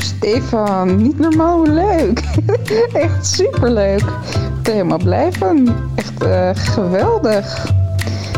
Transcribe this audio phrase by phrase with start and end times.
[0.00, 2.22] Stefan, niet normaal leuk.
[2.92, 4.00] Echt superleuk.
[4.00, 5.74] Ik ben helemaal blij van.
[5.94, 7.72] Echt uh, geweldig.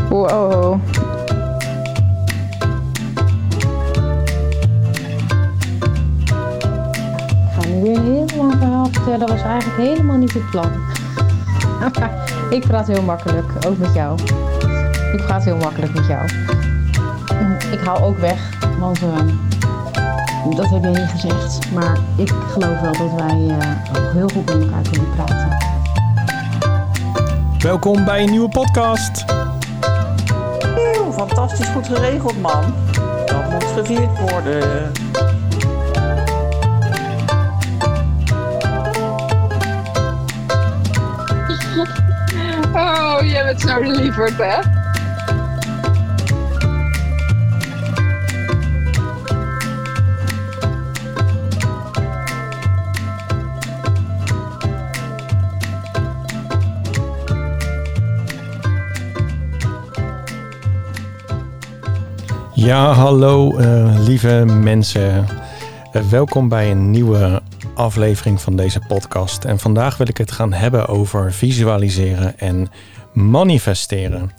[0.09, 0.81] Wow.
[7.27, 9.19] Ik ga nu weer helemaal een verhaal vertellen.
[9.19, 10.71] Dat was eigenlijk helemaal niet het plan.
[12.59, 14.19] ik praat heel makkelijk, ook met jou.
[15.13, 16.29] Ik praat heel makkelijk met jou.
[17.73, 19.17] Ik hou ook weg, want uh,
[20.45, 21.71] dat heb je niet gezegd.
[21.73, 23.57] Maar ik geloof wel dat wij uh,
[23.97, 25.57] ook heel goed met elkaar kunnen praten.
[27.59, 29.25] Welkom bij een nieuwe podcast.
[30.77, 32.75] Eeuw, fantastisch goed geregeld, man.
[33.27, 34.93] Dat moet gevierd worden.
[42.75, 44.59] Oh, jij bent zo lieverd, hè?
[62.69, 65.27] Ja, hallo uh, lieve mensen.
[65.93, 67.43] Uh, welkom bij een nieuwe
[67.75, 69.45] aflevering van deze podcast.
[69.45, 72.69] En vandaag wil ik het gaan hebben over visualiseren en
[73.13, 74.31] manifesteren.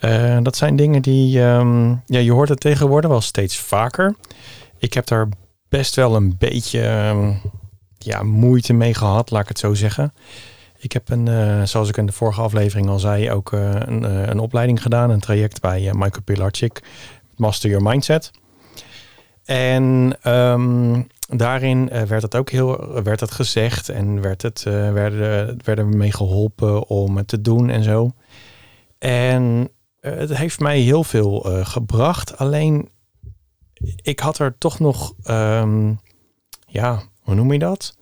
[0.00, 4.14] Uh, dat zijn dingen die, um, ja, je hoort het tegenwoordig wel steeds vaker.
[4.78, 5.28] Ik heb daar
[5.68, 7.40] best wel een beetje um,
[7.98, 10.12] ja, moeite mee gehad, laat ik het zo zeggen.
[10.78, 14.82] Ik heb een, zoals ik in de vorige aflevering al zei, ook een, een, opleiding
[14.82, 16.82] gedaan, een traject bij Michael Pilarczyk,
[17.36, 18.30] Master Your Mindset.
[19.44, 24.92] En um, daarin uh, werd het ook heel werd het gezegd en werd het, uh,
[24.92, 28.10] werden, werden we mee geholpen om het te doen en zo.
[28.98, 32.38] En uh, het heeft mij heel veel gebracht.
[32.38, 32.90] Alleen
[34.02, 36.00] ik had er toch nog, um,
[36.66, 37.96] ja, hoe noem je dat?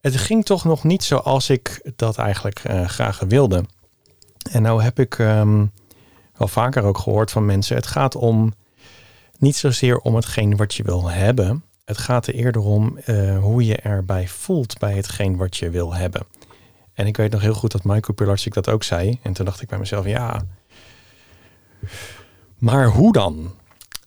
[0.00, 3.64] Het ging toch nog niet zoals ik dat eigenlijk graag wilde.
[4.50, 5.72] En nou heb ik um,
[6.38, 7.76] wel vaker ook gehoord van mensen.
[7.76, 8.52] Het gaat om
[9.38, 11.64] niet zozeer om hetgeen wat je wil hebben.
[11.84, 15.94] Het gaat er eerder om uh, hoe je erbij voelt bij hetgeen wat je wil
[15.94, 16.22] hebben.
[16.94, 19.18] En ik weet nog heel goed dat Michael Pilarczyk dat ook zei.
[19.22, 20.42] En toen dacht ik bij mezelf, ja,
[22.58, 23.54] maar hoe dan?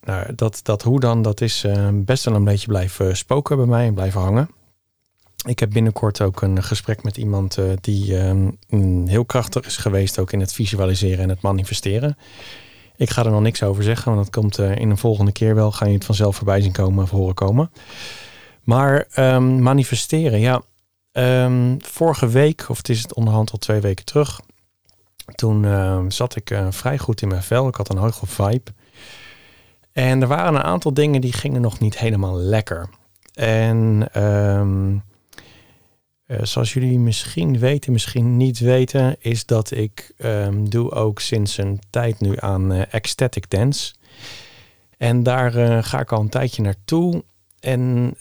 [0.04, 3.66] Nou, dat, dat hoe dan, dat is uh, best wel een beetje blijven spoken bij
[3.66, 4.50] mij en blijven hangen.
[5.48, 8.58] Ik heb binnenkort ook een gesprek met iemand uh, die um,
[9.08, 12.18] heel krachtig is geweest, ook in het visualiseren en het manifesteren.
[12.96, 15.56] Ik ga er nog niks over zeggen, want dat komt uh, in een volgende keer
[15.56, 15.72] wel.
[15.72, 17.72] Ga je het vanzelf voorbij zien komen of horen komen.
[18.64, 20.62] Maar um, manifesteren, ja.
[21.12, 24.42] Um, vorige week, of het is het onderhand al twee weken terug.
[25.36, 27.68] Toen zat ik uh, vrij goed in mijn vel.
[27.68, 28.72] Ik had een hoge vibe.
[29.92, 32.90] En er waren een aantal dingen die gingen nog niet helemaal lekker.
[33.34, 34.10] En
[36.30, 41.58] uh, zoals jullie misschien weten, misschien niet weten, is dat ik um, doe ook sinds
[41.58, 43.94] een tijd nu aan uh, ecstatic dance.
[44.98, 47.24] En daar uh, ga ik al een tijdje naartoe.
[47.60, 48.16] En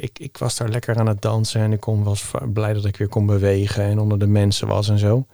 [0.00, 3.08] ik, ik was daar lekker aan het dansen en ik was blij dat ik weer
[3.08, 5.26] kon bewegen en onder de mensen was en zo.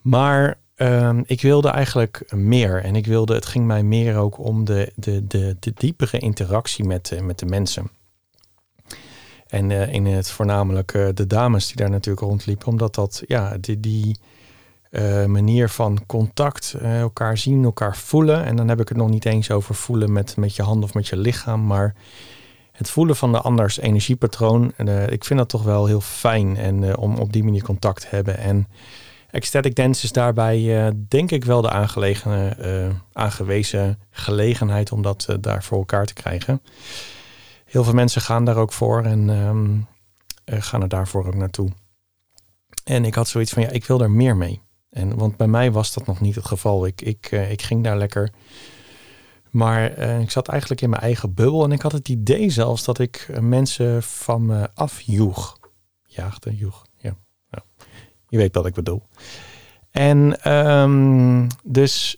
[0.00, 2.82] Maar um, ik wilde eigenlijk meer.
[2.82, 6.84] En ik wilde, het ging mij meer ook om de, de, de, de diepere interactie
[6.84, 7.90] met, met de mensen.
[9.54, 12.66] En uh, in het voornamelijk uh, de dames die daar natuurlijk rondliepen.
[12.66, 14.16] Omdat dat, ja, die, die
[14.90, 18.44] uh, manier van contact, elkaar zien, elkaar voelen.
[18.44, 20.94] En dan heb ik het nog niet eens over voelen met, met je hand of
[20.94, 21.66] met je lichaam.
[21.66, 21.94] Maar
[22.72, 24.72] het voelen van de anders energiepatroon.
[25.08, 26.56] ik vind dat toch wel heel fijn.
[26.56, 28.38] En om op die manier contact te hebben.
[28.38, 28.68] En
[29.30, 32.56] ecstatic dance is daarbij denk ik wel de aangelegen,
[33.12, 36.60] aangewezen gelegenheid om dat daar voor elkaar te krijgen
[37.74, 39.86] heel veel mensen gaan daar ook voor en um,
[40.44, 41.70] gaan er daarvoor ook naartoe.
[42.84, 44.62] En ik had zoiets van, ja, ik wil er meer mee.
[44.90, 46.86] En, want bij mij was dat nog niet het geval.
[46.86, 48.32] Ik, ik, uh, ik ging daar lekker.
[49.50, 51.64] Maar uh, ik zat eigenlijk in mijn eigen bubbel.
[51.64, 55.58] En ik had het idee zelfs dat ik mensen van me afjoeg.
[56.02, 56.86] Jaagde, joeg.
[56.96, 57.16] Ja.
[58.28, 59.02] Je weet wat ik bedoel.
[59.90, 62.16] En um, dus,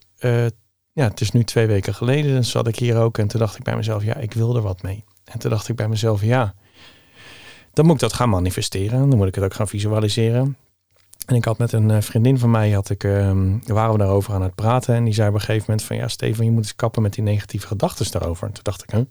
[0.92, 2.32] ja, het is nu twee weken geleden.
[2.32, 3.18] Dan zat ik hier ook.
[3.18, 5.04] En toen dacht ik bij mezelf, ja, ik wil er wat mee.
[5.26, 6.54] En toen dacht ik bij mezelf, ja,
[7.72, 9.08] dan moet ik dat gaan manifesteren.
[9.08, 10.56] Dan moet ik het ook gaan visualiseren.
[11.26, 14.42] En ik had met een vriendin van mij, had ik, um, waren we daarover aan
[14.42, 14.94] het praten.
[14.94, 17.14] En die zei op een gegeven moment van, ja Steven, je moet eens kappen met
[17.14, 18.46] die negatieve gedachten daarover.
[18.46, 19.06] En toen dacht ik,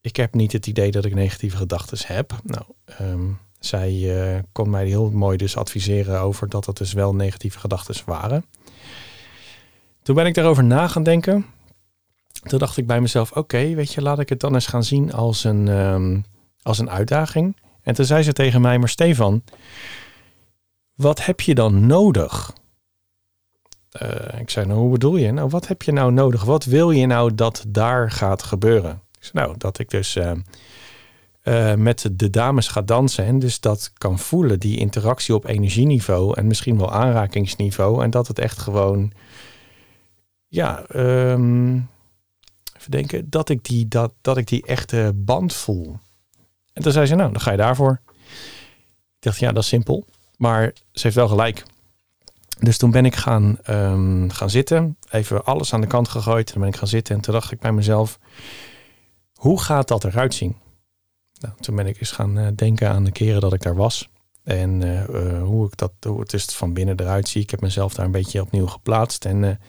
[0.00, 2.32] ik heb niet het idee dat ik negatieve gedachten heb.
[2.42, 2.64] Nou,
[3.00, 7.58] um, zij uh, kon mij heel mooi dus adviseren over dat het dus wel negatieve
[7.58, 8.44] gedachten waren.
[10.02, 11.46] Toen ben ik daarover na gaan denken.
[12.46, 15.12] Toen dacht ik bij mezelf, oké, weet je, laat ik het dan eens gaan zien
[15.12, 16.20] als een, ehm,
[16.62, 17.56] als een uitdaging.
[17.82, 19.42] En toen zei ze tegen mij, maar Stefan,
[20.94, 22.52] wat heb je dan nodig?
[23.90, 25.32] Eh, ik zei, nou, hoe bedoel je?
[25.32, 26.44] Nou, wat heb je nou nodig?
[26.44, 29.02] Wat wil je nou dat daar gaat gebeuren?
[29.18, 30.32] Ik zei, nou, dat ik dus uh,
[31.44, 36.36] uh, met de dames ga dansen en dus dat kan voelen, die interactie op energieniveau
[36.36, 38.02] en misschien wel aanrakingsniveau.
[38.02, 39.12] En dat het echt gewoon,
[40.46, 41.88] ja, um,
[42.90, 45.98] denken, dat ik, die, dat, dat ik die echte band voel.
[46.72, 48.00] En toen zei ze, nou, dan ga je daarvoor.
[49.16, 50.06] Ik dacht, ja, dat is simpel.
[50.36, 51.64] Maar ze heeft wel gelijk.
[52.58, 54.96] Dus toen ben ik gaan, um, gaan zitten.
[55.10, 56.46] Even alles aan de kant gegooid.
[56.46, 57.14] Toen ben ik gaan zitten.
[57.14, 58.18] En toen dacht ik bij mezelf:
[59.34, 60.56] hoe gaat dat eruit zien?
[61.40, 64.08] Nou, toen ben ik eens gaan uh, denken aan de keren dat ik daar was.
[64.42, 67.42] En uh, uh, hoe ik dat, hoe het is van binnen eruit zie.
[67.42, 69.24] Ik heb mezelf daar een beetje opnieuw geplaatst.
[69.24, 69.60] En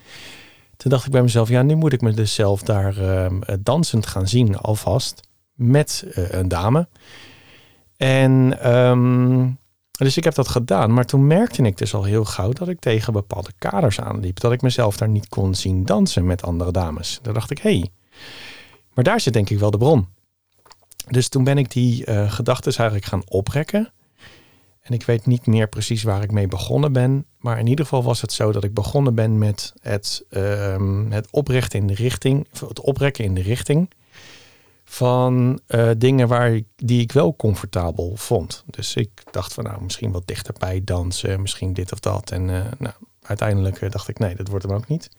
[0.77, 4.05] toen dacht ik bij mezelf: ja, nu moet ik me dus zelf daar ehm, dansend
[4.05, 5.21] gaan zien, alvast.
[5.53, 6.87] Met een dame.
[7.97, 8.67] En.
[8.75, 9.57] Um,
[9.97, 12.79] dus ik heb dat gedaan, maar toen merkte ik dus al heel gauw dat ik
[12.79, 14.39] tegen bepaalde kaders aanliep.
[14.39, 17.19] Dat ik mezelf daar niet kon zien dansen met andere dames.
[17.21, 17.89] Daar dacht ik, hé, hey,
[18.93, 20.07] maar daar zit denk ik wel de bron.
[21.07, 23.91] Dus toen ben ik die uh, gedachten eigenlijk gaan oprekken.
[24.87, 27.25] En ik weet niet meer precies waar ik mee begonnen ben.
[27.39, 31.27] Maar in ieder geval was het zo dat ik begonnen ben met het, uh, het
[31.31, 32.47] oprechten in de richting.
[32.67, 33.89] Het oprekken in de richting
[34.83, 38.63] van uh, dingen waar ik, die ik wel comfortabel vond.
[38.65, 42.31] Dus ik dacht van nou, misschien wat dichterbij dansen, misschien dit of dat.
[42.31, 45.09] En uh, nou, uiteindelijk uh, dacht ik nee, dat wordt hem ook niet.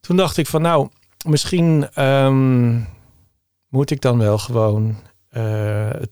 [0.00, 0.88] Toen dacht ik van nou,
[1.24, 2.86] misschien um,
[3.68, 4.96] moet ik dan wel gewoon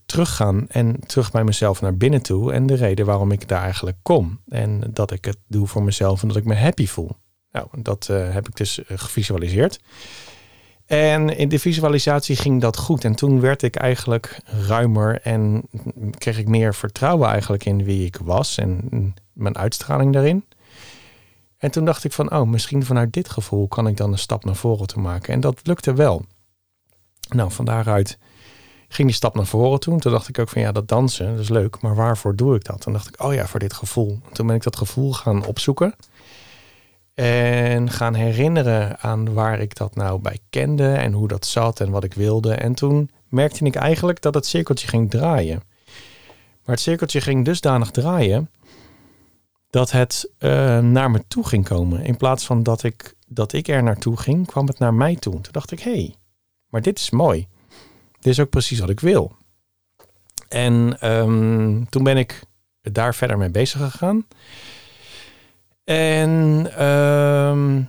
[0.06, 2.52] teruggaan en terug bij mezelf naar binnen toe.
[2.52, 4.40] En de reden waarom ik daar eigenlijk kom.
[4.48, 7.10] En dat ik het doe voor mezelf en dat ik me happy voel.
[7.52, 9.80] Nou, dat heb ik dus gevisualiseerd.
[10.86, 13.04] En in de visualisatie ging dat goed.
[13.04, 15.62] En toen werd ik eigenlijk ruimer en
[16.18, 20.44] kreeg ik meer vertrouwen eigenlijk in wie ik was en mijn uitstraling daarin.
[21.58, 24.44] En toen dacht ik van, oh, misschien vanuit dit gevoel kan ik dan een stap
[24.44, 25.34] naar voren toe maken.
[25.34, 26.24] En dat lukte wel.
[27.28, 28.18] Nou, van daaruit
[28.88, 29.98] ging die stap naar voren toe.
[29.98, 32.64] Toen dacht ik ook van, ja, dat dansen, dat is leuk, maar waarvoor doe ik
[32.64, 32.80] dat?
[32.80, 34.18] Toen dacht ik, oh ja, voor dit gevoel.
[34.32, 35.94] Toen ben ik dat gevoel gaan opzoeken.
[37.14, 41.90] En gaan herinneren aan waar ik dat nou bij kende en hoe dat zat en
[41.90, 42.54] wat ik wilde.
[42.54, 45.62] En toen merkte ik eigenlijk dat het cirkeltje ging draaien.
[46.64, 48.50] Maar het cirkeltje ging dusdanig draaien
[49.70, 52.04] dat het uh, naar me toe ging komen.
[52.04, 55.32] In plaats van dat ik, dat ik er naartoe ging, kwam het naar mij toe.
[55.32, 56.14] Toen dacht ik, hé, hey,
[56.68, 57.46] maar dit is mooi.
[58.24, 59.32] Dit is ook precies wat ik wil.
[60.48, 62.42] En um, toen ben ik
[62.82, 64.26] daar verder mee bezig gegaan.
[65.84, 66.40] En
[66.84, 67.88] um,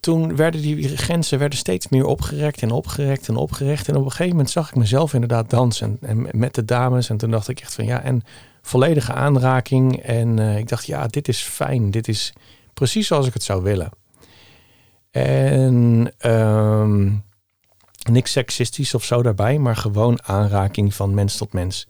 [0.00, 3.88] toen werden die grenzen werden steeds meer opgerekt en opgerekt en opgerekt.
[3.88, 7.08] En op een gegeven moment zag ik mezelf inderdaad dansen en, met de dames.
[7.08, 8.22] En toen dacht ik echt van ja, en
[8.62, 10.02] volledige aanraking.
[10.02, 11.90] En uh, ik dacht ja, dit is fijn.
[11.90, 12.32] Dit is
[12.74, 13.90] precies zoals ik het zou willen.
[15.10, 17.24] En um,
[18.10, 21.88] niks seksistisch of zo daarbij, maar gewoon aanraking van mens tot mens.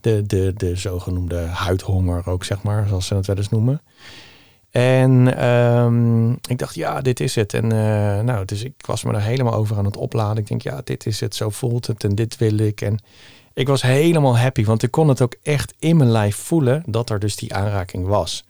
[0.00, 3.80] De, de, de zogenoemde huidhonger ook, zeg maar, zoals ze het wel eens noemen.
[4.70, 7.54] En um, ik dacht, ja, dit is het.
[7.54, 10.36] En uh, nou, dus ik was me er helemaal over aan het opladen.
[10.36, 12.80] Ik denk, ja, dit is het, zo voelt het en dit wil ik.
[12.80, 12.98] En
[13.54, 17.10] ik was helemaal happy, want ik kon het ook echt in mijn lijf voelen dat
[17.10, 18.44] er dus die aanraking was.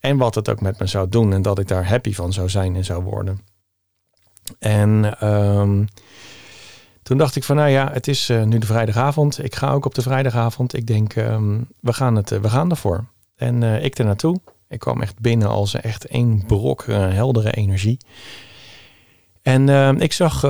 [0.00, 2.48] En wat het ook met me zou doen en dat ik daar happy van zou
[2.48, 3.40] zijn en zou worden.
[4.58, 5.88] En um,
[7.02, 9.44] toen dacht ik van, nou ja, het is uh, nu de vrijdagavond.
[9.44, 10.76] Ik ga ook op de vrijdagavond.
[10.76, 13.04] Ik denk, um, we, gaan het, uh, we gaan ervoor.
[13.36, 14.40] En uh, ik er naartoe.
[14.68, 17.96] Ik kwam echt binnen als echt één brok heldere energie.
[19.42, 20.40] En uh, ik zag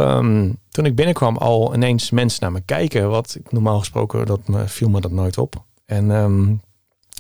[0.71, 3.11] toen ik binnenkwam al ineens mensen naar me kijken.
[3.11, 5.65] Wat normaal gesproken, dat me, viel me dat nooit op.
[5.87, 6.11] En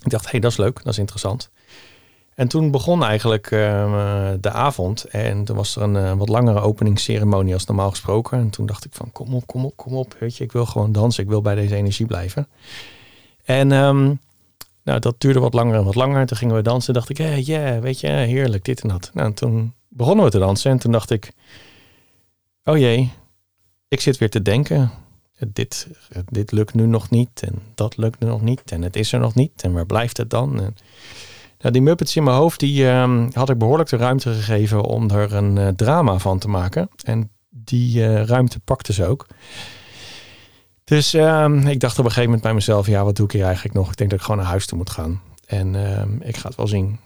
[0.05, 1.51] ik dacht, hé, hey, dat is leuk, dat is interessant.
[2.42, 5.04] En toen begon eigenlijk uh, de avond.
[5.04, 8.38] En toen was er een uh, wat langere openingsceremonie als normaal gesproken.
[8.38, 10.16] En toen dacht ik van, kom op, kom op, kom op.
[10.18, 11.22] Weet je, ik wil gewoon dansen.
[11.22, 12.49] Ik wil bij deze energie blijven.
[13.44, 14.20] En um,
[14.82, 16.26] nou, dat duurde wat langer en wat langer.
[16.26, 16.94] Toen gingen we dansen.
[16.94, 19.11] dacht ik, ja, yeah, weet je, heerlijk, dit en dat.
[19.14, 20.70] Nou, en toen begonnen we te dansen.
[20.70, 21.32] En toen dacht ik,
[22.64, 23.12] oh jee,
[23.88, 24.90] ik zit weer te denken.
[25.38, 25.88] Dit,
[26.28, 27.42] dit lukt nu nog niet.
[27.42, 28.62] En dat lukt nu nog niet.
[28.72, 29.62] En het is er nog niet.
[29.62, 30.75] En waar blijft het dan?
[31.71, 35.35] Die Muppets in mijn hoofd, die uh, had ik behoorlijk de ruimte gegeven om er
[35.35, 36.88] een uh, drama van te maken.
[37.04, 39.26] En die uh, ruimte pakte ze ook.
[40.85, 43.45] Dus uh, ik dacht op een gegeven moment bij mezelf, ja, wat doe ik hier
[43.45, 43.90] eigenlijk nog?
[43.90, 45.21] Ik denk dat ik gewoon naar huis toe moet gaan.
[45.47, 46.99] En uh, ik ga het wel zien.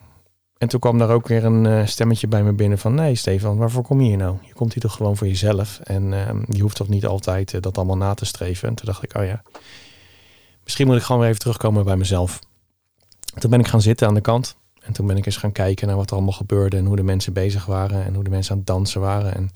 [0.58, 2.94] En toen kwam daar ook weer een eh, stemmetje bij me binnen van...
[2.94, 4.36] nee Stefan, waarvoor kom je hier nou?
[4.42, 5.80] Je komt hier toch gewoon voor jezelf.
[5.82, 8.68] En ehm, je hoeft toch niet altijd eh, dat allemaal na te streven.
[8.68, 9.42] En toen dacht ik, oh ja,
[10.64, 12.38] misschien moet ik gewoon weer even terugkomen bij mezelf.
[13.38, 14.56] Toen ben ik gaan zitten aan de kant.
[14.80, 16.76] En toen ben ik eens gaan kijken naar wat er allemaal gebeurde...
[16.76, 19.34] en hoe de mensen bezig waren en hoe de mensen aan het dansen waren.
[19.34, 19.50] En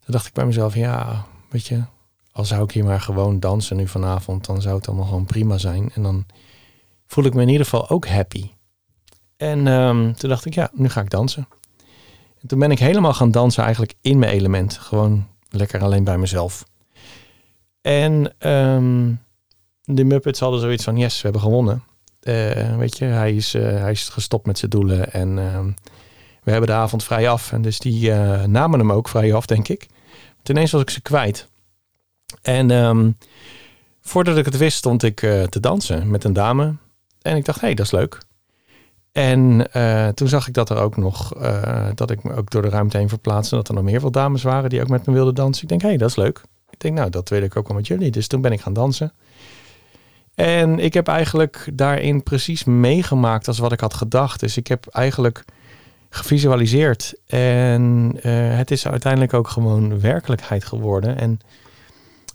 [0.00, 1.82] toen dacht ik bij mezelf, ja, weet je...
[2.32, 4.46] al zou ik hier maar gewoon dansen nu vanavond...
[4.46, 5.90] dan zou het allemaal gewoon prima zijn.
[5.94, 6.26] En dan
[7.06, 8.50] voel ik me in ieder geval ook happy...
[9.38, 11.48] En ehm, toen dacht ik, ja, nu ga ik dansen.
[12.40, 14.78] En toen ben ik helemaal gaan dansen eigenlijk in mijn element.
[14.78, 16.64] Gewoon lekker alleen bij mezelf.
[17.80, 19.20] En um,
[19.82, 21.82] de Muppets hadden zoiets van, yes, we hebben gewonnen.
[22.22, 25.12] Uh, weet je, hij is, uh, hij is gestopt met zijn doelen.
[25.12, 25.74] En um,
[26.42, 27.52] we hebben de avond vrij af.
[27.52, 29.86] En dus die uh, namen hem ook vrij af, denk ik.
[30.44, 31.48] Ineens was ik ze kwijt.
[32.42, 33.16] En
[34.00, 35.16] voordat ik het wist, stond ik
[35.48, 36.74] te dansen met een dame.
[37.22, 38.18] En ik dacht, hé, hey, dat is leuk.
[39.12, 39.68] En
[40.14, 41.32] toen zag ik dat er ook nog,
[41.94, 43.54] dat ik me ook door de ruimte heen verplaatste.
[43.54, 45.62] Dat er nog meer veel dames waren die ook met me wilden dansen.
[45.62, 46.42] Ik denk, hé, hey, dat is leuk.
[46.70, 48.10] Ik denk, nou, dat wil ik ook wel met jullie.
[48.10, 49.12] Dus toen ben ik gaan dansen.
[50.38, 54.40] En ik heb eigenlijk daarin precies meegemaakt als wat ik had gedacht.
[54.40, 55.44] Dus ik heb eigenlijk
[56.10, 57.14] gevisualiseerd.
[57.26, 61.18] En uh, het is uiteindelijk ook gewoon werkelijkheid geworden.
[61.18, 61.40] En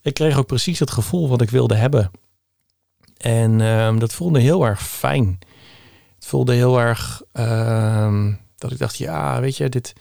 [0.02, 2.12] ik kreeg ook precies het gevoel wat ik wilde hebben.
[3.18, 5.40] En um, dat voelde heel erg fijn.
[6.16, 9.94] Het voelde heel erg uh, dat ik dacht, ja, weet je, dit,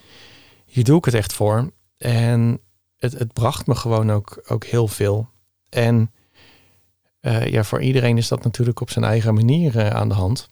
[0.64, 1.71] hier doe ik het echt voor.
[1.99, 2.61] En
[2.97, 5.28] het, het bracht me gewoon ook, ook heel veel.
[5.68, 6.11] En
[7.22, 10.48] uh, ja, voor iedereen is dat natuurlijk op zijn eigen manier uh, aan de hand.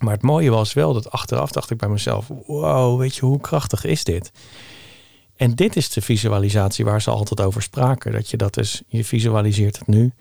[0.00, 3.40] Maar het mooie was wel dat achteraf dacht ik bij mezelf, wow, weet je, hoe
[3.40, 4.30] krachtig is dit?
[5.36, 8.12] En dit is de visualisatie waar ze altijd over spraken.
[8.12, 10.12] Dat je dat is, je visualiseert het nu,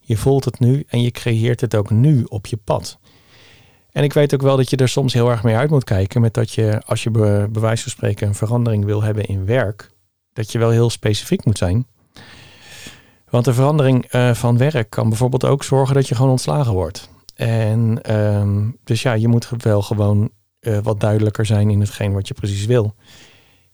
[0.00, 2.98] je voelt het nu en je creëert het ook nu op je pad.
[3.90, 6.20] En ik weet ook wel dat je er soms heel erg mee uit moet kijken.
[6.20, 9.90] Met dat je, als je bij wijze van spreken een verandering wil hebben in werk,
[10.32, 11.86] dat je wel heel specifiek moet zijn.
[13.30, 17.08] Want de verandering uh, van werk kan bijvoorbeeld ook zorgen dat je gewoon ontslagen wordt.
[17.34, 22.28] En um, dus ja, je moet wel gewoon uh, wat duidelijker zijn in hetgeen wat
[22.28, 22.94] je precies wil.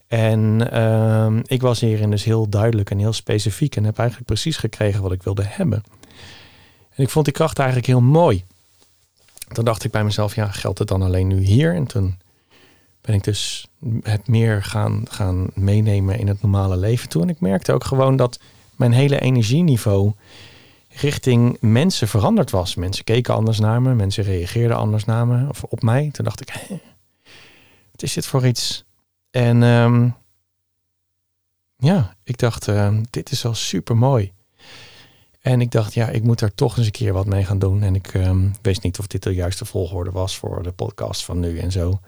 [0.07, 4.57] En um, ik was hierin dus heel duidelijk en heel specifiek en heb eigenlijk precies
[4.57, 5.83] gekregen wat ik wilde hebben.
[6.93, 8.43] En ik vond die kracht eigenlijk heel mooi.
[9.47, 11.75] Toen dacht ik bij mezelf, ja, geldt het dan alleen nu hier?
[11.75, 12.19] En toen
[13.01, 13.67] ben ik dus
[14.01, 17.21] het meer gaan, gaan meenemen in het normale leven toe.
[17.21, 18.39] En ik merkte ook gewoon dat
[18.77, 20.13] mijn hele energieniveau
[20.89, 22.75] richting mensen veranderd was.
[22.75, 26.09] Mensen keken anders naar me, mensen reageerden anders naar me of op mij.
[26.11, 26.79] Toen dacht ik, hé,
[27.91, 28.85] wat is dit voor iets?
[29.31, 30.15] En um,
[31.77, 34.31] ja, ik dacht, uh, dit is wel super mooi.
[35.41, 37.83] En ik dacht, ja, ik moet er toch eens een keer wat mee gaan doen.
[37.83, 41.39] En ik um, wist niet of dit de juiste volgorde was voor de podcast van
[41.39, 41.99] nu en zo.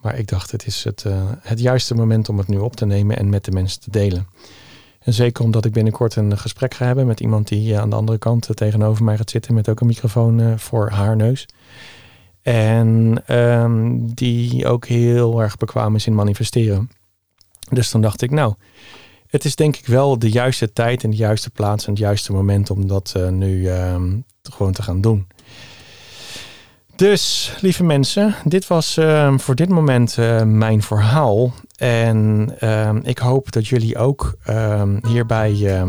[0.00, 2.86] Maar ik dacht, het is het, uh, het juiste moment om het nu op te
[2.86, 4.28] nemen en met de mensen te delen.
[5.04, 7.96] En zeker omdat ik binnenkort een gesprek ga hebben met iemand die uh, aan de
[7.96, 11.46] andere kant uh, tegenover mij gaat zitten met ook een microfoon voor haar neus.
[12.42, 16.90] En um, die ook heel erg bekwaam is in manifesteren.
[17.70, 18.54] Dus dan dacht ik, nou,
[19.26, 22.32] het is denk ik wel de juiste tijd en de juiste plaats en het juiste
[22.32, 24.02] moment om dat nu uh,
[24.42, 25.26] gewoon te gaan doen.
[26.96, 31.52] Dus, lieve mensen, dit was uh, voor dit moment eh, mijn verhaal.
[31.76, 35.82] En ehm, ik hoop dat jullie ook ehm, hierbij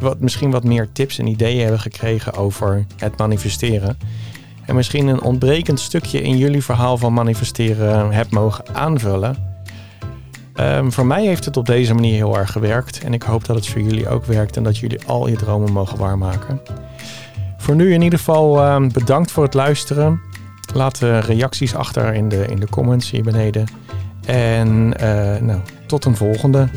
[0.00, 3.98] wat, misschien wat meer tips en ideeën hebben gekregen over het manifesteren.
[4.64, 9.36] En misschien een ontbrekend stukje in jullie verhaal van manifesteren hebt mogen aanvullen.
[10.88, 13.04] Voor mij heeft het op deze manier heel erg gewerkt.
[13.04, 15.72] En ik hoop dat het voor jullie ook werkt en dat jullie al je dromen
[15.72, 16.60] mogen waarmaken.
[17.58, 20.20] Voor nu in ieder geval bedankt voor het luisteren.
[20.74, 23.66] Laat reacties achter in de, in de comments hier beneden.
[24.28, 26.68] En uh, nou, tot een volgende.